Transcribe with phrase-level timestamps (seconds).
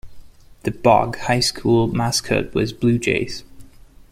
[0.63, 3.43] The Bogue High School mascot was Bluejays.